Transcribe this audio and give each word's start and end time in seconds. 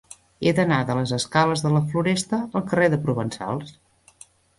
He 0.45 0.51
d'anar 0.59 0.77
de 0.85 0.93
les 0.99 1.11
escales 1.17 1.61
de 1.65 1.71
la 1.73 1.81
Floresta 1.91 2.39
al 2.61 2.65
carrer 2.71 2.87
de 2.95 2.99
Provençals. 3.05 3.75